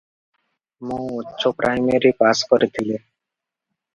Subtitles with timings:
[0.91, 2.97] ମୁଁ ଉଚ୍ଚପ୍ରାଇମେରି ପାଶ୍ କରିଥିଲି।"